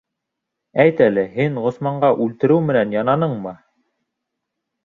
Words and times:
Әйт 0.83 1.03
әле, 1.07 1.25
һин 1.35 1.59
Ғосманға 1.67 2.11
үлтереү 2.25 2.65
менән 2.71 2.97
янаныңмы? 2.99 3.55